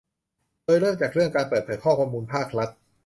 [0.63, 2.69] โดยเริ่มจากเรื่องการเปิดเผยข้อมูลภาครัฐ